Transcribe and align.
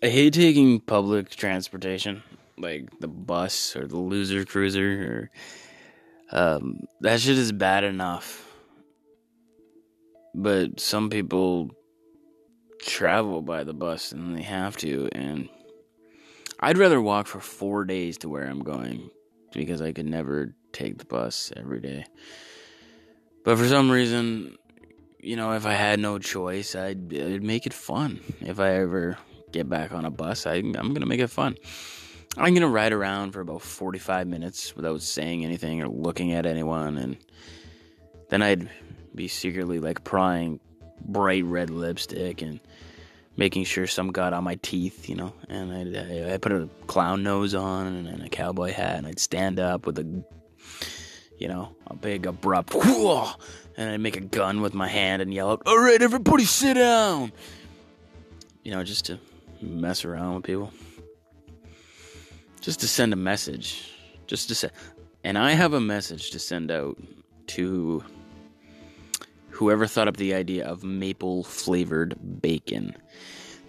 I 0.00 0.08
hate 0.08 0.34
taking 0.34 0.78
public 0.78 1.30
transportation, 1.30 2.22
like 2.56 2.88
the 3.00 3.08
bus 3.08 3.74
or 3.74 3.88
the 3.88 3.98
loser 3.98 4.44
cruiser, 4.44 5.30
or 6.32 6.38
um, 6.38 6.80
that 7.00 7.20
shit 7.20 7.36
is 7.36 7.50
bad 7.50 7.82
enough. 7.82 8.46
But 10.34 10.78
some 10.78 11.10
people 11.10 11.70
travel 12.80 13.42
by 13.42 13.64
the 13.64 13.74
bus 13.74 14.12
and 14.12 14.36
they 14.36 14.42
have 14.42 14.76
to, 14.78 15.08
and 15.10 15.48
I'd 16.60 16.78
rather 16.78 17.00
walk 17.00 17.26
for 17.26 17.40
four 17.40 17.84
days 17.84 18.18
to 18.18 18.28
where 18.28 18.46
I'm 18.46 18.62
going 18.62 19.10
because 19.52 19.82
I 19.82 19.90
could 19.90 20.06
never 20.06 20.54
take 20.72 20.98
the 20.98 21.06
bus 21.06 21.52
every 21.56 21.80
day. 21.80 22.04
But 23.44 23.58
for 23.58 23.66
some 23.66 23.90
reason, 23.90 24.58
you 25.18 25.34
know, 25.34 25.54
if 25.54 25.66
I 25.66 25.72
had 25.72 25.98
no 25.98 26.20
choice, 26.20 26.76
I'd, 26.76 27.12
I'd 27.12 27.42
make 27.42 27.66
it 27.66 27.74
fun. 27.74 28.20
If 28.40 28.60
I 28.60 28.74
ever 28.74 29.18
get 29.52 29.68
back 29.68 29.92
on 29.92 30.04
a 30.04 30.10
bus, 30.10 30.46
I, 30.46 30.54
I'm 30.54 30.72
going 30.72 31.00
to 31.00 31.06
make 31.06 31.20
it 31.20 31.28
fun. 31.28 31.56
I'm 32.36 32.54
going 32.54 32.62
to 32.62 32.68
ride 32.68 32.92
around 32.92 33.32
for 33.32 33.40
about 33.40 33.62
45 33.62 34.26
minutes 34.26 34.76
without 34.76 35.02
saying 35.02 35.44
anything 35.44 35.82
or 35.82 35.88
looking 35.88 36.32
at 36.32 36.46
anyone. 36.46 36.96
And 36.96 37.16
then 38.28 38.42
I'd 38.42 38.70
be 39.14 39.28
secretly 39.28 39.80
like 39.80 40.04
prying 40.04 40.60
bright 41.00 41.44
red 41.44 41.70
lipstick 41.70 42.42
and 42.42 42.60
making 43.36 43.64
sure 43.64 43.86
some 43.86 44.10
got 44.10 44.32
on 44.32 44.44
my 44.44 44.56
teeth, 44.56 45.08
you 45.08 45.16
know. 45.16 45.32
And 45.48 45.72
I'd, 45.72 46.32
I 46.32 46.36
put 46.38 46.52
a 46.52 46.68
clown 46.86 47.22
nose 47.22 47.54
on 47.54 48.06
and 48.06 48.22
a 48.22 48.28
cowboy 48.28 48.72
hat, 48.72 48.98
and 48.98 49.06
I'd 49.06 49.20
stand 49.20 49.58
up 49.58 49.86
with 49.86 49.98
a, 49.98 50.24
you 51.38 51.48
know, 51.48 51.74
a 51.86 51.96
big 51.96 52.26
abrupt, 52.26 52.72
Whoa! 52.74 53.30
and 53.76 53.90
I'd 53.90 54.00
make 54.00 54.16
a 54.16 54.20
gun 54.20 54.60
with 54.60 54.74
my 54.74 54.88
hand 54.88 55.22
and 55.22 55.32
yell 55.32 55.52
out, 55.52 55.62
"All 55.66 55.78
right, 55.78 56.02
everybody, 56.02 56.44
sit 56.44 56.74
down." 56.74 57.32
You 58.64 58.72
know, 58.72 58.84
just 58.84 59.06
to 59.06 59.18
mess 59.60 60.04
around 60.04 60.36
with 60.36 60.44
people, 60.44 60.72
just 62.60 62.80
to 62.80 62.88
send 62.88 63.12
a 63.12 63.16
message, 63.16 63.92
just 64.26 64.48
to 64.48 64.54
say. 64.54 64.70
And 65.24 65.36
I 65.36 65.52
have 65.52 65.72
a 65.72 65.80
message 65.80 66.30
to 66.30 66.38
send 66.38 66.70
out 66.70 66.96
to 67.48 68.02
whoever 69.50 69.86
thought 69.86 70.08
up 70.08 70.16
the 70.16 70.34
idea 70.34 70.66
of 70.66 70.84
maple 70.84 71.42
flavored 71.42 72.40
bacon. 72.40 72.94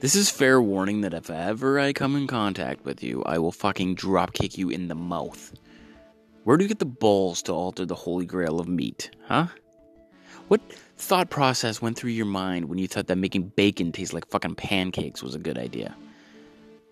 This 0.01 0.15
is 0.15 0.29
fair 0.29 0.61
warning 0.61 1.01
that 1.01 1.13
if 1.13 1.29
ever 1.29 1.79
I 1.79 1.91
come 1.91 2.15
in 2.15 2.27
contact 2.27 2.85
with 2.85 3.03
you, 3.03 3.23
I 3.25 3.39
will 3.39 3.51
fucking 3.51 3.95
drop 3.95 4.33
kick 4.33 4.57
you 4.57 4.69
in 4.69 4.87
the 4.87 4.95
mouth. 4.95 5.53
Where 6.43 6.55
do 6.55 6.63
you 6.63 6.69
get 6.69 6.79
the 6.79 6.85
balls 6.85 7.41
to 7.43 7.51
alter 7.51 7.85
the 7.85 7.95
holy 7.95 8.25
grail 8.25 8.59
of 8.59 8.67
meat, 8.67 9.11
huh? 9.27 9.47
What 10.49 10.61
thought 10.97 11.29
process 11.29 11.79
went 11.79 11.95
through 11.95 12.09
your 12.09 12.25
mind 12.25 12.69
when 12.69 12.79
you 12.79 12.87
thought 12.87 13.05
that 13.05 13.17
making 13.17 13.49
bacon 13.49 13.91
taste 13.91 14.13
like 14.13 14.27
fucking 14.31 14.55
pancakes 14.55 15.21
was 15.21 15.35
a 15.35 15.39
good 15.39 15.59
idea? 15.59 15.95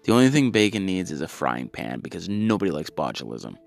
The 0.03 0.13
only 0.13 0.29
thing 0.29 0.51
bacon 0.51 0.85
needs 0.85 1.09
is 1.09 1.21
a 1.21 1.27
frying 1.27 1.67
pan 1.67 1.99
because 2.01 2.29
nobody 2.29 2.69
likes 2.69 2.91
botulism. 2.91 3.57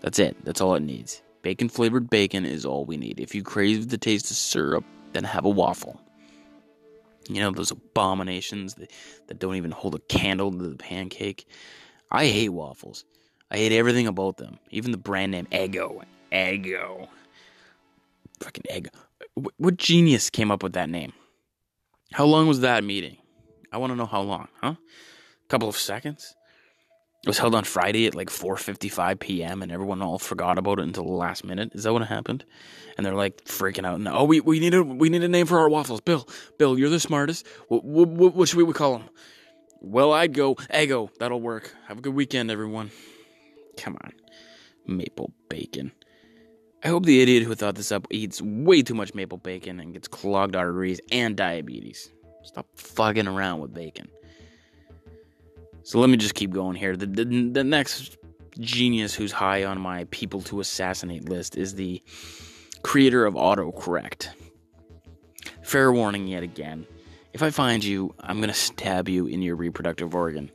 That's 0.00 0.18
it. 0.18 0.36
That's 0.44 0.60
all 0.60 0.74
it 0.74 0.82
needs. 0.82 1.22
Bacon 1.42 1.68
flavored 1.68 2.10
bacon 2.10 2.44
is 2.44 2.66
all 2.66 2.84
we 2.84 2.96
need. 2.96 3.20
If 3.20 3.36
you 3.36 3.44
crave 3.44 3.88
the 3.88 3.98
taste 3.98 4.32
of 4.32 4.36
syrup, 4.36 4.84
then 5.12 5.22
have 5.22 5.44
a 5.44 5.48
waffle. 5.48 6.00
You 7.28 7.40
know, 7.40 7.52
those 7.52 7.70
abominations 7.70 8.74
that, 8.74 8.90
that 9.28 9.38
don't 9.38 9.54
even 9.54 9.70
hold 9.70 9.94
a 9.94 10.00
candle 10.00 10.50
to 10.50 10.68
the 10.68 10.76
pancake. 10.76 11.46
I 12.10 12.26
hate 12.26 12.48
waffles. 12.48 13.04
I 13.48 13.58
hate 13.58 13.70
everything 13.70 14.08
about 14.08 14.38
them. 14.38 14.58
Even 14.70 14.90
the 14.90 14.98
brand 14.98 15.30
name 15.30 15.46
Eggo. 15.52 16.02
Eggo. 16.32 17.08
Fucking 18.40 18.64
Egg. 18.68 18.88
What 19.56 19.76
genius 19.76 20.30
came 20.30 20.50
up 20.50 20.62
with 20.62 20.72
that 20.72 20.88
name? 20.88 21.12
How 22.12 22.24
long 22.24 22.46
was 22.48 22.60
that 22.60 22.84
meeting? 22.84 23.18
I 23.70 23.78
want 23.78 23.92
to 23.92 23.96
know 23.96 24.06
how 24.06 24.22
long, 24.22 24.48
huh? 24.60 24.74
A 24.78 25.48
couple 25.48 25.68
of 25.68 25.76
seconds? 25.76 26.34
It 27.24 27.28
was 27.28 27.38
held 27.38 27.54
on 27.54 27.64
Friday 27.64 28.06
at 28.06 28.14
like 28.14 28.30
4:55 28.30 29.18
p.m. 29.18 29.62
and 29.62 29.72
everyone 29.72 30.00
all 30.02 30.18
forgot 30.18 30.56
about 30.56 30.78
it 30.78 30.84
until 30.84 31.04
the 31.04 31.12
last 31.12 31.44
minute. 31.44 31.72
Is 31.74 31.82
that 31.82 31.92
what 31.92 32.06
happened? 32.06 32.44
And 32.96 33.04
they're 33.04 33.14
like 33.14 33.44
freaking 33.44 33.84
out. 33.84 33.96
And 33.96 34.06
oh, 34.08 34.24
we 34.24 34.40
we 34.40 34.60
need 34.60 34.74
a 34.74 34.82
we 34.82 35.08
need 35.08 35.24
a 35.24 35.28
name 35.28 35.46
for 35.46 35.58
our 35.58 35.68
waffles. 35.68 36.00
Bill, 36.00 36.28
Bill, 36.58 36.78
you're 36.78 36.88
the 36.88 37.00
smartest. 37.00 37.46
What 37.68 37.84
what, 37.84 38.34
what 38.34 38.48
should 38.48 38.64
we 38.64 38.72
call 38.72 38.98
them? 38.98 39.08
Well, 39.80 40.12
I'd 40.12 40.32
go 40.32 40.54
Eggo. 40.54 41.10
That'll 41.18 41.40
work. 41.40 41.74
Have 41.88 41.98
a 41.98 42.00
good 42.00 42.14
weekend, 42.14 42.50
everyone. 42.52 42.92
Come 43.76 43.96
on, 44.02 44.12
maple 44.86 45.32
bacon. 45.48 45.92
I 46.84 46.88
hope 46.88 47.04
the 47.04 47.20
idiot 47.20 47.42
who 47.42 47.54
thought 47.54 47.74
this 47.74 47.90
up 47.90 48.06
eats 48.10 48.40
way 48.40 48.82
too 48.82 48.94
much 48.94 49.14
maple 49.14 49.38
bacon 49.38 49.80
and 49.80 49.92
gets 49.92 50.06
clogged 50.06 50.54
arteries 50.54 51.00
and 51.10 51.36
diabetes. 51.36 52.10
Stop 52.44 52.66
fucking 52.76 53.26
around 53.26 53.60
with 53.60 53.74
bacon. 53.74 54.08
So 55.82 55.98
let 55.98 56.08
me 56.08 56.16
just 56.16 56.34
keep 56.34 56.52
going 56.52 56.76
here. 56.76 56.96
The, 56.96 57.06
the, 57.06 57.24
the 57.24 57.64
next 57.64 58.16
genius 58.60 59.14
who's 59.14 59.32
high 59.32 59.64
on 59.64 59.80
my 59.80 60.04
people 60.10 60.40
to 60.42 60.60
assassinate 60.60 61.28
list 61.28 61.56
is 61.56 61.74
the 61.74 62.02
creator 62.82 63.26
of 63.26 63.34
autocorrect. 63.34 64.28
Fair 65.62 65.92
warning 65.92 66.28
yet 66.28 66.42
again. 66.42 66.86
If 67.32 67.42
I 67.42 67.50
find 67.50 67.82
you, 67.82 68.14
I'm 68.20 68.38
going 68.38 68.48
to 68.48 68.54
stab 68.54 69.08
you 69.08 69.26
in 69.26 69.42
your 69.42 69.56
reproductive 69.56 70.14
organ. 70.14 70.50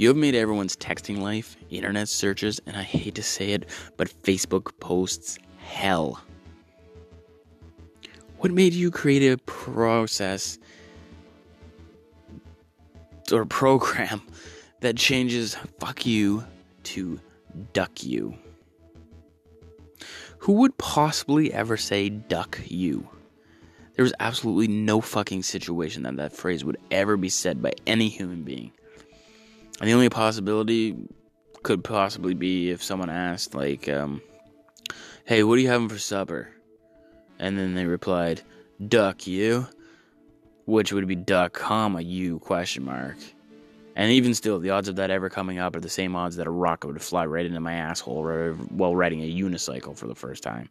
You 0.00 0.08
have 0.08 0.16
made 0.16 0.34
everyone's 0.34 0.78
texting 0.78 1.18
life, 1.18 1.58
internet 1.68 2.08
searches, 2.08 2.58
and 2.64 2.74
I 2.74 2.82
hate 2.82 3.16
to 3.16 3.22
say 3.22 3.50
it, 3.50 3.66
but 3.98 4.08
Facebook 4.22 4.72
posts 4.80 5.38
hell. 5.58 6.22
What 8.38 8.50
made 8.50 8.72
you 8.72 8.90
create 8.90 9.30
a 9.30 9.36
process 9.36 10.58
or 13.30 13.44
program 13.44 14.22
that 14.80 14.96
changes 14.96 15.54
fuck 15.78 16.06
you 16.06 16.44
to 16.84 17.20
duck 17.74 18.02
you. 18.02 18.34
Who 20.38 20.54
would 20.54 20.78
possibly 20.78 21.52
ever 21.52 21.76
say 21.76 22.08
duck 22.08 22.58
you? 22.64 23.06
There 23.96 24.02
was 24.02 24.14
absolutely 24.18 24.68
no 24.68 25.02
fucking 25.02 25.42
situation 25.42 26.04
that 26.04 26.16
that 26.16 26.32
phrase 26.32 26.64
would 26.64 26.78
ever 26.90 27.18
be 27.18 27.28
said 27.28 27.60
by 27.60 27.72
any 27.86 28.08
human 28.08 28.44
being. 28.44 28.72
And 29.80 29.88
the 29.88 29.94
only 29.94 30.10
possibility 30.10 30.94
could 31.62 31.82
possibly 31.82 32.34
be 32.34 32.70
if 32.70 32.82
someone 32.82 33.10
asked, 33.10 33.54
like, 33.54 33.88
um, 33.88 34.22
hey, 35.24 35.42
what 35.42 35.54
are 35.54 35.62
you 35.62 35.68
having 35.68 35.88
for 35.88 35.98
supper? 35.98 36.50
And 37.38 37.58
then 37.58 37.74
they 37.74 37.86
replied, 37.86 38.42
duck 38.86 39.26
you, 39.26 39.66
which 40.66 40.92
would 40.92 41.08
be 41.08 41.16
duck, 41.16 41.54
comma, 41.54 42.02
you, 42.02 42.38
question 42.38 42.84
mark. 42.84 43.16
And 43.96 44.12
even 44.12 44.34
still, 44.34 44.58
the 44.58 44.70
odds 44.70 44.88
of 44.88 44.96
that 44.96 45.10
ever 45.10 45.28
coming 45.28 45.58
up 45.58 45.74
are 45.74 45.80
the 45.80 45.88
same 45.88 46.14
odds 46.14 46.36
that 46.36 46.46
a 46.46 46.50
rocket 46.50 46.86
would 46.86 47.02
fly 47.02 47.26
right 47.26 47.44
into 47.44 47.60
my 47.60 47.74
asshole 47.74 48.52
while 48.68 48.94
riding 48.94 49.22
a 49.22 49.34
unicycle 49.34 49.96
for 49.96 50.06
the 50.06 50.14
first 50.14 50.42
time. 50.42 50.68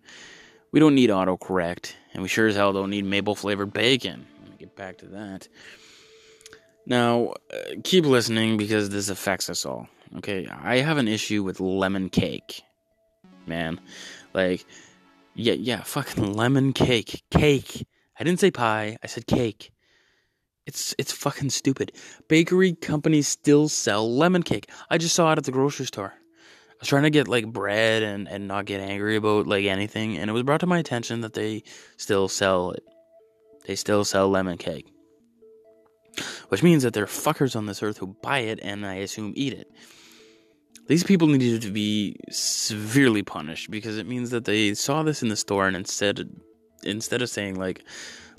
We 0.72 0.80
don't 0.80 0.96
need 0.96 1.10
autocorrect, 1.10 1.94
and 2.14 2.22
we 2.22 2.30
sure 2.30 2.48
as 2.48 2.56
hell 2.56 2.74
don't 2.74 2.90
need 2.92 3.06
maple 3.06 3.36
flavored 3.36 3.74
bacon. 3.74 4.26
Let 4.42 4.52
me 4.52 4.58
get 4.58 4.76
back 4.76 5.00
to 5.00 5.08
that. 5.08 5.48
Now, 6.90 7.34
uh, 7.54 7.76
keep 7.84 8.04
listening 8.04 8.58
because 8.58 8.90
this 8.90 9.10
affects 9.10 9.48
us 9.48 9.64
all. 9.64 9.88
Okay, 10.18 10.48
I 10.48 10.78
have 10.78 10.98
an 10.98 11.08
issue 11.08 11.44
with 11.44 11.60
lemon 11.60 12.10
cake, 12.10 12.64
man. 13.46 13.80
Like, 14.34 14.66
yeah, 15.36 15.54
yeah, 15.54 15.84
fucking 15.84 16.34
lemon 16.34 16.74
cake, 16.74 17.24
cake. 17.30 17.86
I 18.20 18.24
didn't 18.24 18.40
say 18.40 18.50
pie. 18.50 18.98
I 19.04 19.08
said 19.08 19.28
cake. 19.28 19.72
It's 20.66 20.96
it's 20.98 21.12
fucking 21.12 21.52
stupid. 21.52 21.92
Bakery 22.28 22.74
companies 22.74 23.28
still 23.28 23.70
sell 23.70 24.12
lemon 24.12 24.42
cake. 24.42 24.70
I 24.90 24.98
just 24.98 25.16
saw 25.16 25.32
it 25.32 25.38
at 25.38 25.44
the 25.44 25.52
grocery 25.52 25.86
store. 25.86 26.14
I 26.16 26.76
was 26.80 26.90
trying 26.90 27.04
to 27.04 27.12
get 27.12 27.28
like 27.28 27.46
bread 27.52 28.02
and, 28.02 28.28
and 28.28 28.48
not 28.48 28.66
get 28.66 28.82
angry 28.82 29.16
about 29.16 29.46
like 29.46 29.66
anything, 29.66 30.18
and 30.18 30.28
it 30.28 30.34
was 30.34 30.44
brought 30.44 30.62
to 30.62 30.68
my 30.68 30.80
attention 30.80 31.22
that 31.22 31.34
they 31.34 31.62
still 31.98 32.28
sell 32.28 32.72
it. 32.72 32.84
They 33.68 33.76
still 33.76 34.04
sell 34.04 34.28
lemon 34.28 34.58
cake. 34.58 34.92
Which 36.50 36.64
means 36.64 36.84
that 36.84 36.94
there 36.94 37.04
are 37.04 37.08
fuckers 37.08 37.56
on 37.56 37.66
this 37.66 37.82
earth 37.82 37.98
who 37.98 38.16
buy 38.22 38.40
it 38.40 38.60
and 38.62 38.86
I 38.86 38.96
assume 38.96 39.34
eat 39.36 39.54
it. 39.54 39.72
These 40.88 41.04
people 41.04 41.28
needed 41.28 41.62
to 41.62 41.72
be 41.72 42.18
severely 42.32 43.22
punished 43.22 43.70
because 43.70 43.98
it 43.98 44.08
means 44.08 44.32
that 44.32 44.46
they 44.46 44.74
saw 44.74 45.04
this 45.04 45.22
in 45.22 45.30
the 45.30 45.36
store 45.36 45.68
and 45.68 45.76
instead 45.76 46.28
instead 46.84 47.22
of 47.22 47.30
saying 47.30 47.56
like 47.56 47.84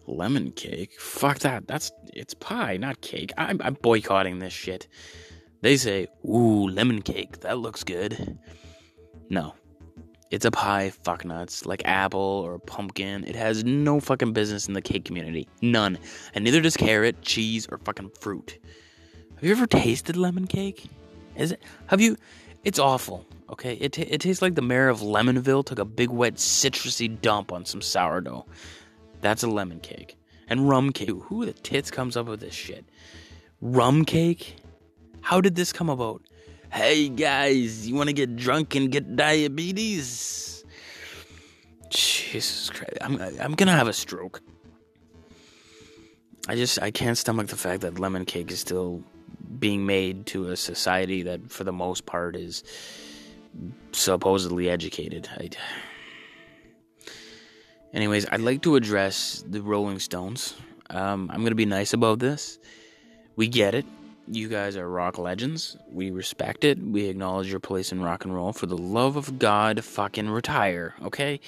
lemon 0.06 0.50
cake. 0.52 0.98
Fuck 1.00 1.40
that. 1.40 1.68
That's 1.68 1.92
it's 2.12 2.34
pie, 2.34 2.76
not 2.76 3.00
cake. 3.00 3.32
I'm, 3.38 3.60
I'm 3.62 3.74
boycotting 3.74 4.40
this 4.40 4.52
shit. 4.52 4.88
They 5.62 5.76
say, 5.76 6.08
"Ooh, 6.24 6.68
lemon 6.68 7.02
cake. 7.02 7.40
That 7.40 7.58
looks 7.58 7.84
good." 7.84 8.38
No, 9.28 9.54
it's 10.30 10.44
a 10.44 10.50
pie. 10.50 10.90
Fuck 10.90 11.24
nuts, 11.24 11.66
like 11.66 11.82
apple 11.84 12.20
or 12.20 12.58
pumpkin. 12.58 13.24
It 13.24 13.36
has 13.36 13.64
no 13.64 14.00
fucking 14.00 14.32
business 14.32 14.68
in 14.68 14.74
the 14.74 14.82
cake 14.82 15.04
community. 15.04 15.48
None, 15.60 15.98
and 16.34 16.44
neither 16.44 16.60
does 16.60 16.76
carrot, 16.76 17.22
cheese, 17.22 17.66
or 17.70 17.78
fucking 17.78 18.10
fruit. 18.20 18.58
Have 19.34 19.44
you 19.44 19.52
ever 19.52 19.66
tasted 19.66 20.16
lemon 20.16 20.46
cake? 20.46 20.86
Is 21.36 21.52
it? 21.52 21.62
Have 21.86 22.00
you? 22.00 22.16
It's 22.62 22.78
awful. 22.78 23.26
Okay, 23.50 23.74
it 23.74 23.92
t- 23.92 24.02
it 24.02 24.20
tastes 24.20 24.42
like 24.42 24.54
the 24.54 24.62
mayor 24.62 24.88
of 24.88 25.00
Lemonville 25.00 25.64
took 25.64 25.78
a 25.78 25.84
big 25.84 26.10
wet 26.10 26.34
citrusy 26.34 27.20
dump 27.20 27.52
on 27.52 27.64
some 27.64 27.82
sourdough. 27.82 28.46
That's 29.20 29.42
a 29.42 29.48
lemon 29.48 29.80
cake. 29.80 30.16
And 30.48 30.68
rum 30.68 30.92
cake. 30.92 31.10
Who 31.24 31.46
the 31.46 31.52
tits 31.52 31.90
comes 31.90 32.16
up 32.16 32.26
with 32.26 32.40
this 32.40 32.54
shit? 32.54 32.84
Rum 33.60 34.04
cake? 34.04 34.56
How 35.20 35.40
did 35.40 35.54
this 35.54 35.72
come 35.72 35.88
about? 35.88 36.22
Hey 36.72 37.08
guys, 37.08 37.88
you 37.88 37.96
want 37.96 38.10
to 38.10 38.12
get 38.12 38.36
drunk 38.36 38.76
and 38.76 38.92
get 38.92 39.16
diabetes? 39.16 40.64
Jesus 41.88 42.70
Christ, 42.70 42.96
I'm 43.00 43.20
I'm 43.40 43.54
gonna 43.54 43.72
have 43.72 43.88
a 43.88 43.92
stroke. 43.92 44.40
I 46.46 46.54
just 46.54 46.80
I 46.80 46.92
can't 46.92 47.18
stomach 47.18 47.48
the 47.48 47.56
fact 47.56 47.80
that 47.82 47.98
lemon 47.98 48.24
cake 48.24 48.52
is 48.52 48.60
still 48.60 49.02
being 49.58 49.84
made 49.84 50.26
to 50.26 50.50
a 50.50 50.56
society 50.56 51.22
that, 51.24 51.50
for 51.50 51.64
the 51.64 51.72
most 51.72 52.06
part, 52.06 52.36
is 52.36 52.62
supposedly 53.90 54.70
educated. 54.70 55.28
I, 55.36 55.50
anyways, 57.92 58.26
I'd 58.30 58.42
like 58.42 58.62
to 58.62 58.76
address 58.76 59.42
the 59.44 59.60
Rolling 59.60 59.98
Stones. 59.98 60.54
Um, 60.88 61.30
I'm 61.34 61.42
gonna 61.42 61.56
be 61.56 61.66
nice 61.66 61.92
about 61.94 62.20
this. 62.20 62.60
We 63.34 63.48
get 63.48 63.74
it. 63.74 63.86
You 64.32 64.48
guys 64.48 64.76
are 64.76 64.88
rock 64.88 65.18
legends. 65.18 65.76
We 65.90 66.10
respect 66.10 66.64
it. 66.64 66.78
We 66.78 67.06
acknowledge 67.06 67.50
your 67.50 67.60
place 67.60 67.90
in 67.90 68.00
rock 68.00 68.24
and 68.24 68.34
roll. 68.34 68.52
For 68.52 68.66
the 68.66 68.76
love 68.76 69.16
of 69.16 69.38
God, 69.38 69.82
fucking 69.84 70.30
retire, 70.30 70.94
okay? 71.02 71.40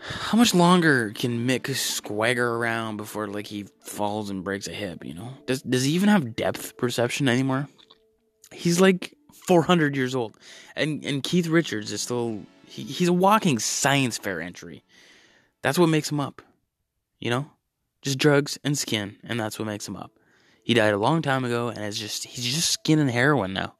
How 0.00 0.38
much 0.38 0.54
longer 0.54 1.10
can 1.10 1.46
Mick 1.46 1.72
swagger 1.76 2.56
around 2.56 2.96
before 2.96 3.28
like 3.28 3.46
he 3.46 3.66
falls 3.84 4.30
and 4.30 4.42
breaks 4.42 4.66
a 4.66 4.72
hip, 4.72 5.04
you 5.04 5.14
know? 5.14 5.34
Does 5.46 5.62
does 5.62 5.84
he 5.84 5.92
even 5.92 6.08
have 6.08 6.34
depth 6.34 6.76
perception 6.76 7.28
anymore? 7.28 7.68
He's 8.50 8.80
like 8.80 9.14
400 9.46 9.94
years 9.94 10.14
old. 10.14 10.36
And 10.74 11.04
and 11.04 11.22
Keith 11.22 11.46
Richards 11.46 11.92
is 11.92 12.00
still 12.00 12.42
he, 12.66 12.82
he's 12.84 13.08
a 13.08 13.12
walking 13.12 13.58
science 13.58 14.18
fair 14.18 14.40
entry. 14.40 14.82
That's 15.62 15.78
what 15.78 15.88
makes 15.88 16.10
him 16.10 16.20
up. 16.20 16.42
You 17.20 17.30
know? 17.30 17.50
Just 18.02 18.18
drugs 18.18 18.58
and 18.64 18.76
skin, 18.76 19.16
and 19.22 19.38
that's 19.38 19.60
what 19.60 19.66
makes 19.66 19.86
him 19.86 19.96
up. 19.96 20.10
He 20.62 20.74
died 20.74 20.94
a 20.94 20.98
long 20.98 21.22
time 21.22 21.44
ago, 21.44 21.68
and 21.68 21.78
it's 21.84 21.98
just 21.98 22.24
he's 22.24 22.54
just 22.54 22.70
skin 22.70 22.98
and 22.98 23.10
heroin 23.10 23.52
now. 23.52 23.74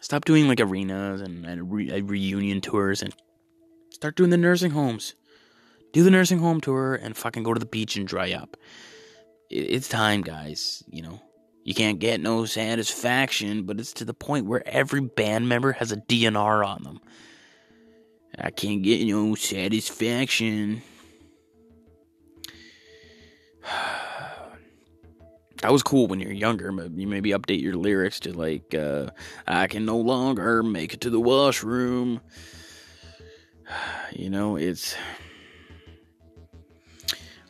Stop 0.00 0.24
doing 0.24 0.48
like 0.48 0.60
arenas 0.60 1.20
and, 1.20 1.46
and 1.46 1.72
re- 1.72 1.90
uh, 1.90 2.02
reunion 2.02 2.60
tours 2.60 3.02
and 3.02 3.14
Start 3.94 4.16
doing 4.16 4.30
the 4.30 4.36
nursing 4.36 4.72
homes. 4.72 5.14
Do 5.92 6.02
the 6.02 6.10
nursing 6.10 6.40
home 6.40 6.60
tour 6.60 6.96
and 6.96 7.16
fucking 7.16 7.44
go 7.44 7.54
to 7.54 7.60
the 7.60 7.64
beach 7.64 7.96
and 7.96 8.08
dry 8.08 8.32
up. 8.32 8.56
It's 9.48 9.88
time, 9.88 10.22
guys. 10.22 10.82
You 10.88 11.02
know, 11.02 11.22
you 11.62 11.74
can't 11.74 12.00
get 12.00 12.20
no 12.20 12.44
satisfaction, 12.44 13.62
but 13.62 13.78
it's 13.78 13.92
to 13.94 14.04
the 14.04 14.12
point 14.12 14.46
where 14.46 14.66
every 14.66 15.00
band 15.00 15.48
member 15.48 15.72
has 15.72 15.92
a 15.92 15.96
DNR 15.96 16.66
on 16.66 16.82
them. 16.82 17.00
I 18.36 18.50
can't 18.50 18.82
get 18.82 19.06
no 19.06 19.36
satisfaction. 19.36 20.82
that 25.64 25.72
was 25.72 25.82
cool 25.82 26.08
when 26.08 26.20
you're 26.20 26.30
younger. 26.30 26.70
But 26.70 26.92
you 26.92 27.06
maybe 27.06 27.30
update 27.30 27.62
your 27.62 27.74
lyrics 27.74 28.20
to 28.20 28.34
like, 28.34 28.74
uh, 28.74 29.08
I 29.46 29.66
can 29.66 29.86
no 29.86 29.96
longer 29.96 30.62
make 30.62 30.92
it 30.92 31.00
to 31.02 31.10
the 31.10 31.20
washroom. 31.20 32.20
You 34.12 34.30
know, 34.30 34.56
it's. 34.56 34.94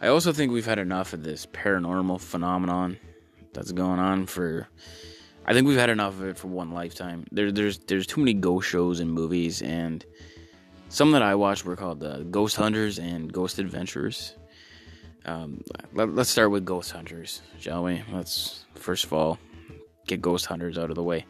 I 0.00 0.06
also 0.06 0.32
think 0.32 0.52
we've 0.52 0.64
had 0.64 0.78
enough 0.78 1.12
of 1.12 1.25
this 1.25 1.44
paranormal 1.44 2.20
phenomenon 2.20 2.96
that's 3.52 3.72
going 3.72 3.99
on 3.99 4.26
for. 4.26 4.69
I 5.44 5.52
think 5.52 5.67
we've 5.67 5.76
had 5.76 5.90
enough 5.90 6.14
of 6.14 6.25
it 6.25 6.38
for 6.38 6.46
one 6.46 6.70
lifetime. 6.70 7.26
There, 7.32 7.50
there's 7.50 7.81
there's 7.81 8.06
too 8.06 8.20
many 8.20 8.32
ghost 8.32 8.69
shows 8.69 9.00
and 9.00 9.12
movies, 9.12 9.60
and 9.60 10.06
some 10.88 11.10
that 11.10 11.22
I 11.22 11.34
watched 11.34 11.64
were 11.64 11.76
called 11.76 12.00
the 12.00 12.25
Ghost 12.31 12.56
Hunters 12.56 13.00
and 13.00 13.31
Ghost 13.31 13.58
Adventurers. 13.58 14.37
Um, 15.26 15.62
let, 15.94 16.08
us 16.10 16.28
start 16.28 16.50
with 16.50 16.64
Ghost 16.64 16.92
Hunters, 16.92 17.40
shall 17.58 17.84
we? 17.84 18.02
Let's 18.12 18.66
first 18.74 19.04
of 19.04 19.12
all 19.12 19.38
get 20.06 20.20
Ghost 20.20 20.46
Hunters 20.46 20.76
out 20.76 20.90
of 20.90 20.96
the 20.96 21.02
way. 21.02 21.26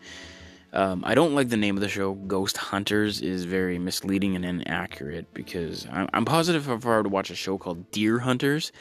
Um, 0.73 1.05
I 1.07 1.15
don't 1.15 1.37
like 1.37 1.51
the 1.51 1.57
name 1.57 1.77
of 1.77 1.81
the 1.81 1.89
show. 1.89 2.15
Ghost 2.15 2.57
Hunters 2.57 3.21
is 3.21 3.45
very 3.45 3.79
misleading 3.79 4.35
and 4.35 4.45
inaccurate 4.45 5.33
because 5.33 5.87
I'm, 5.93 6.09
I'm 6.13 6.25
positive 6.25 6.69
if 6.69 6.85
I 6.85 6.89
were 6.89 7.03
to 7.05 7.09
watch 7.09 7.31
a 7.31 7.37
show 7.37 7.59
called 7.59 7.93
Deer 7.93 8.19
Hunters, 8.19 8.73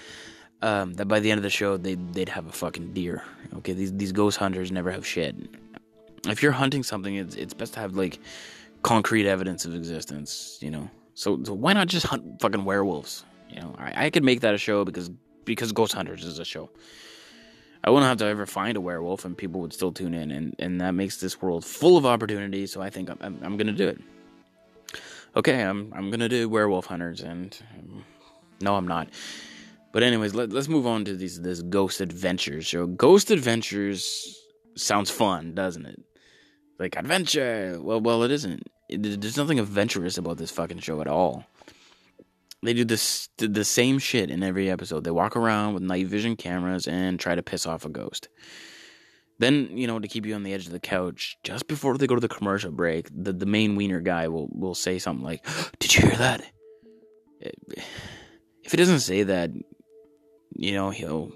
um, 0.63 0.93
that 0.95 1.07
by 1.07 1.19
the 1.19 1.29
end 1.29 1.37
of 1.37 1.43
the 1.43 1.51
show 1.51 1.77
they'd 1.77 2.13
they'd 2.13 2.29
have 2.29 2.47
a 2.47 2.51
fucking 2.51 2.93
deer. 2.93 3.23
Okay, 3.57 3.73
these 3.73 3.93
these 3.93 4.11
ghost 4.11 4.37
hunters 4.37 4.71
never 4.71 4.89
have 4.89 5.05
shit. 5.05 5.35
If 6.25 6.41
you're 6.41 6.53
hunting 6.53 6.81
something, 6.81 7.15
it's 7.15 7.35
it's 7.35 7.53
best 7.53 7.73
to 7.75 7.81
have 7.81 7.95
like 7.95 8.19
concrete 8.81 9.27
evidence 9.27 9.65
of 9.65 9.75
existence. 9.75 10.57
You 10.61 10.71
know, 10.71 10.89
so, 11.13 11.43
so 11.43 11.53
why 11.53 11.73
not 11.73 11.87
just 11.87 12.07
hunt 12.07 12.41
fucking 12.41 12.65
werewolves? 12.65 13.25
You 13.53 13.61
know, 13.61 13.75
I, 13.77 14.05
I 14.05 14.09
could 14.09 14.23
make 14.23 14.41
that 14.41 14.53
a 14.53 14.57
show 14.57 14.83
because 14.83 15.09
because 15.45 15.71
Ghost 15.71 15.93
Hunters 15.93 16.23
is 16.23 16.39
a 16.39 16.45
show. 16.45 16.69
I 17.83 17.89
wouldn't 17.89 18.07
have 18.07 18.17
to 18.19 18.25
ever 18.25 18.45
find 18.45 18.77
a 18.77 18.81
werewolf, 18.81 19.25
and 19.25 19.37
people 19.37 19.59
would 19.61 19.73
still 19.73 19.91
tune 19.91 20.13
in, 20.13 20.31
and, 20.31 20.55
and 20.57 20.79
that 20.79 20.91
makes 20.93 21.17
this 21.17 21.41
world 21.41 21.65
full 21.65 21.97
of 21.97 22.05
opportunities. 22.05 22.71
So 22.71 22.81
I 22.81 22.89
think 22.89 23.09
I'm, 23.09 23.17
I'm, 23.19 23.39
I'm 23.43 23.57
gonna 23.57 23.73
do 23.73 23.89
it. 23.89 24.01
Okay, 25.35 25.61
I'm 25.61 25.91
I'm 25.93 26.09
gonna 26.09 26.29
do 26.29 26.47
werewolf 26.49 26.85
hunters, 26.85 27.21
and 27.21 27.57
um, 27.77 28.05
no, 28.61 28.75
I'm 28.75 28.87
not. 28.87 29.09
But 29.91 30.01
anyways, 30.01 30.33
let, 30.33 30.51
let's 30.51 30.69
move 30.69 30.87
on 30.87 31.05
to 31.05 31.15
these 31.15 31.41
this 31.41 31.61
Ghost 31.61 32.01
Adventures 32.01 32.65
show. 32.65 32.87
Ghost 32.87 33.29
Adventures 33.29 34.39
sounds 34.75 35.11
fun, 35.11 35.53
doesn't 35.53 35.85
it? 35.85 36.01
Like 36.79 36.95
adventure. 36.95 37.77
Well, 37.79 38.01
well, 38.01 38.23
it 38.23 38.31
isn't. 38.31 38.63
It, 38.89 39.21
there's 39.21 39.37
nothing 39.37 39.59
adventurous 39.59 40.17
about 40.17 40.37
this 40.37 40.51
fucking 40.51 40.79
show 40.79 41.01
at 41.01 41.07
all 41.07 41.45
they 42.63 42.73
do 42.73 42.85
this 42.85 43.29
the 43.37 43.65
same 43.65 43.99
shit 43.99 44.29
in 44.29 44.43
every 44.43 44.69
episode. 44.69 45.03
They 45.03 45.11
walk 45.11 45.35
around 45.35 45.73
with 45.73 45.83
night 45.83 46.07
vision 46.07 46.35
cameras 46.35 46.87
and 46.87 47.19
try 47.19 47.35
to 47.35 47.43
piss 47.43 47.65
off 47.65 47.85
a 47.85 47.89
ghost. 47.89 48.29
Then, 49.39 49.77
you 49.77 49.87
know, 49.87 49.99
to 49.99 50.07
keep 50.07 50.25
you 50.25 50.35
on 50.35 50.43
the 50.43 50.53
edge 50.53 50.67
of 50.67 50.71
the 50.71 50.79
couch, 50.79 51.37
just 51.43 51.67
before 51.67 51.97
they 51.97 52.07
go 52.07 52.15
to 52.15 52.21
the 52.21 52.29
commercial 52.29 52.71
break, 52.71 53.09
the, 53.11 53.33
the 53.33 53.45
main 53.45 53.75
wiener 53.75 53.99
guy 53.99 54.27
will, 54.27 54.47
will 54.51 54.75
say 54.75 54.99
something 54.99 55.25
like, 55.25 55.45
Did 55.79 55.95
you 55.95 56.07
hear 56.07 56.17
that? 56.17 56.43
If 58.65 58.71
he 58.71 58.77
doesn't 58.77 59.01
say 59.01 59.23
that, 59.23 59.51
you 60.55 60.71
know, 60.71 60.89
he'll 60.89 61.33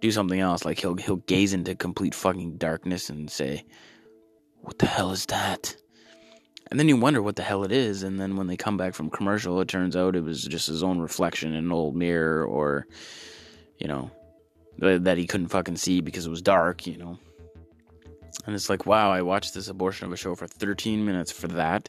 do 0.00 0.10
something 0.10 0.40
else. 0.40 0.64
Like 0.64 0.78
he'll 0.78 0.96
he'll 0.96 1.16
gaze 1.16 1.52
into 1.52 1.74
complete 1.74 2.14
fucking 2.14 2.56
darkness 2.56 3.10
and 3.10 3.30
say, 3.30 3.66
What 4.62 4.78
the 4.78 4.86
hell 4.86 5.10
is 5.10 5.26
that? 5.26 5.76
And 6.70 6.80
then 6.80 6.88
you 6.88 6.96
wonder 6.96 7.22
what 7.22 7.36
the 7.36 7.42
hell 7.42 7.64
it 7.64 7.72
is. 7.72 8.02
And 8.02 8.18
then 8.18 8.36
when 8.36 8.46
they 8.46 8.56
come 8.56 8.76
back 8.76 8.94
from 8.94 9.10
commercial, 9.10 9.60
it 9.60 9.68
turns 9.68 9.96
out 9.96 10.16
it 10.16 10.24
was 10.24 10.42
just 10.42 10.66
his 10.66 10.82
own 10.82 10.98
reflection 10.98 11.52
in 11.52 11.64
an 11.64 11.72
old 11.72 11.94
mirror 11.94 12.44
or, 12.44 12.86
you 13.78 13.86
know, 13.86 14.10
that 14.78 15.18
he 15.18 15.26
couldn't 15.26 15.48
fucking 15.48 15.76
see 15.76 16.00
because 16.00 16.26
it 16.26 16.30
was 16.30 16.42
dark, 16.42 16.86
you 16.86 16.96
know. 16.96 17.18
And 18.46 18.54
it's 18.54 18.68
like, 18.68 18.86
wow, 18.86 19.10
I 19.10 19.22
watched 19.22 19.54
this 19.54 19.68
abortion 19.68 20.06
of 20.06 20.12
a 20.12 20.16
show 20.16 20.34
for 20.34 20.46
13 20.46 21.04
minutes 21.04 21.30
for 21.30 21.48
that. 21.48 21.88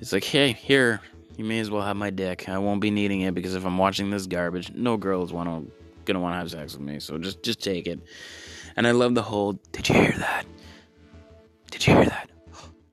It's 0.00 0.12
like, 0.12 0.24
hey, 0.24 0.52
here, 0.52 1.00
you 1.36 1.44
may 1.44 1.60
as 1.60 1.70
well 1.70 1.82
have 1.82 1.96
my 1.96 2.10
dick. 2.10 2.48
I 2.48 2.58
won't 2.58 2.80
be 2.80 2.90
needing 2.90 3.22
it 3.22 3.34
because 3.34 3.54
if 3.54 3.64
I'm 3.64 3.78
watching 3.78 4.10
this 4.10 4.26
garbage, 4.26 4.72
no 4.72 4.96
girls 4.96 5.32
want 5.32 5.48
to 5.48 5.72
gonna 6.04 6.20
want 6.20 6.34
to 6.34 6.38
have 6.38 6.50
sex 6.50 6.74
with 6.74 6.82
me. 6.82 7.00
So 7.00 7.18
just 7.18 7.42
just 7.42 7.62
take 7.62 7.86
it. 7.86 8.00
And 8.76 8.86
I 8.86 8.92
love 8.92 9.14
the 9.14 9.22
whole. 9.22 9.54
Did 9.72 9.88
you 9.88 9.94
hear 9.94 10.14
that? 10.18 10.44
Did 11.70 11.86
you 11.86 11.94
hear 11.94 12.04
that? 12.06 12.31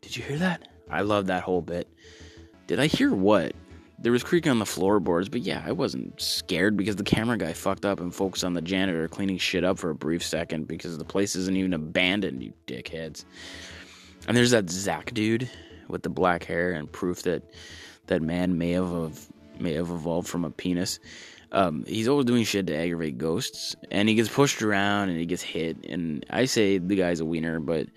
Did 0.10 0.18
you 0.18 0.24
hear 0.24 0.38
that? 0.40 0.68
I 0.90 1.02
love 1.02 1.28
that 1.28 1.44
whole 1.44 1.62
bit. 1.62 1.88
Did 2.66 2.80
I 2.80 2.88
hear 2.88 3.14
what? 3.14 3.54
There 4.00 4.12
was 4.12 4.24
creaking 4.24 4.50
on 4.50 4.58
the 4.58 4.66
floorboards, 4.66 5.30
but 5.30 5.42
yeah, 5.42 5.62
I 5.64 5.72
wasn't 5.72 6.20
scared 6.20 6.76
because 6.76 6.96
the 6.96 7.04
camera 7.04 7.38
guy 7.38 7.54
fucked 7.54 7.86
up 7.86 8.00
and 8.00 8.12
focused 8.12 8.44
on 8.44 8.56
the 8.56 8.62
janitor 8.64 9.08
cleaning 9.08 9.38
shit 9.38 9.64
up 9.64 9.78
for 9.78 9.92
a 9.92 9.96
brief 9.96 10.24
second 10.24 10.68
because 10.68 10.98
the 10.98 11.06
place 11.06 11.36
isn't 11.36 11.56
even 11.56 11.76
abandoned, 11.76 12.42
you 12.42 12.54
dickheads. 12.66 13.24
And 14.28 14.36
there's 14.36 14.50
that 14.50 14.68
Zak 14.72 15.14
dude 15.14 15.48
with 15.90 16.02
the 16.02 16.10
black 16.10 16.44
hair 16.44 16.72
and 16.72 16.92
proof 16.92 17.22
that 17.22 17.44
that 18.08 18.24
man 18.24 18.58
may 18.58 18.72
have 18.72 19.28
may 19.60 19.74
have 19.74 19.92
evolved 19.92 20.28
from 20.28 20.44
a 20.44 20.50
penis. 20.50 21.00
Um, 21.52 21.86
he's 21.86 22.08
always 22.08 22.26
doing 22.26 22.46
shit 22.46 22.66
to 22.66 22.76
aggravate 22.76 23.20
ghosts, 23.20 23.76
and 23.92 24.10
he 24.10 24.16
gets 24.16 24.30
pushed 24.30 24.64
around 24.64 25.10
and 25.10 25.20
he 25.20 25.28
gets 25.28 25.44
hit. 25.44 25.86
And 25.86 26.26
I 26.32 26.46
say 26.46 26.80
the 26.80 26.96
guy's 26.96 27.20
a 27.20 27.26
wiener, 27.26 27.60
but 27.60 27.90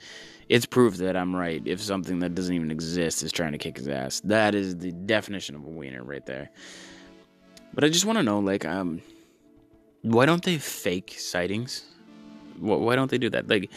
it's 0.48 0.66
proof 0.66 0.96
that 0.98 1.16
I'm 1.16 1.34
right 1.34 1.62
if 1.64 1.80
something 1.80 2.18
that 2.20 2.34
doesn't 2.34 2.54
even 2.54 2.70
exist 2.70 3.22
is 3.22 3.32
trying 3.32 3.52
to 3.52 3.58
kick 3.58 3.76
his 3.76 3.88
ass. 3.88 4.20
That 4.24 4.54
is 4.54 4.76
the 4.76 4.92
definition 4.92 5.54
of 5.54 5.64
a 5.64 5.68
wiener 5.68 6.02
right 6.02 6.24
there. 6.26 6.50
But 7.74 7.84
I 7.84 7.88
just 7.88 8.04
want 8.04 8.18
to 8.18 8.22
know, 8.22 8.38
like, 8.38 8.64
um, 8.64 9.00
why 10.02 10.26
don't 10.26 10.44
they 10.44 10.58
fake 10.58 11.14
sightings? 11.18 11.84
Why 12.58 12.96
don't 12.96 13.10
they 13.10 13.18
do 13.18 13.30
that? 13.30 13.48
Like, 13.48 13.70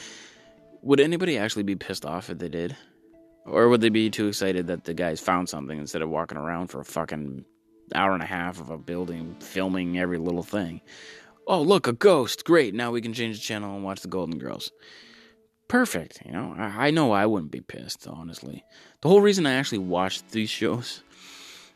would 0.81 0.99
anybody 0.99 1.37
actually 1.37 1.63
be 1.63 1.75
pissed 1.75 2.05
off 2.05 2.29
if 2.29 2.37
they 2.37 2.49
did? 2.49 2.75
Or 3.45 3.69
would 3.69 3.81
they 3.81 3.89
be 3.89 4.09
too 4.09 4.27
excited 4.27 4.67
that 4.67 4.83
the 4.83 4.93
guys 4.93 5.19
found 5.19 5.47
something 5.47 5.77
instead 5.77 6.01
of 6.01 6.09
walking 6.09 6.37
around 6.37 6.67
for 6.67 6.79
a 6.79 6.85
fucking 6.85 7.45
hour 7.93 8.13
and 8.13 8.23
a 8.23 8.27
half 8.27 8.59
of 8.59 8.69
a 8.71 8.77
building 8.77 9.35
filming 9.39 9.97
every 9.97 10.17
little 10.17 10.43
thing? 10.43 10.81
Oh, 11.47 11.61
look, 11.61 11.87
a 11.87 11.93
ghost. 11.93 12.43
Great. 12.43 12.73
Now 12.73 12.91
we 12.91 13.01
can 13.01 13.13
change 13.13 13.37
the 13.37 13.43
channel 13.43 13.75
and 13.75 13.83
watch 13.83 14.01
the 14.01 14.07
Golden 14.07 14.39
Girls 14.39 14.71
perfect. 15.67 16.21
You 16.25 16.31
know, 16.31 16.55
I, 16.57 16.87
I, 16.87 16.91
know 16.91 17.11
I 17.11 17.25
wouldn't 17.25 17.51
be 17.51 17.61
pissed, 17.61 18.07
honestly. 18.07 18.63
The 19.01 19.09
whole 19.09 19.21
reason 19.21 19.45
I 19.45 19.53
actually 19.53 19.79
watched 19.79 20.31
these 20.31 20.49
shows, 20.49 21.03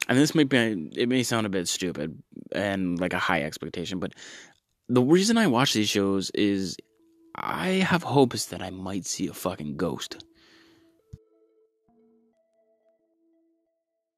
and 0.08 0.17
this 0.17 0.36
may 0.36 0.43
be, 0.43 0.91
it 0.96 1.10
may 1.10 1.24
sound 1.24 1.46
a 1.46 1.50
bit 1.50 1.67
stupid 1.67 2.22
and 2.51 3.00
like 3.00 3.13
a 3.13 3.19
high 3.19 3.43
expectation, 3.43 4.00
but 4.00 4.13
the 4.88 5.03
reason 5.03 5.38
I 5.38 5.48
watch 5.48 5.74
these 5.74 5.89
shows 5.89 6.31
is 6.31 6.77
I 7.36 7.67
have 7.67 8.03
hopes 8.03 8.48
that 8.48 8.62
I 8.62 8.69
might 8.69 9.05
see 9.05 9.27
a 9.27 9.34
fucking 9.34 9.77
ghost. 9.77 10.25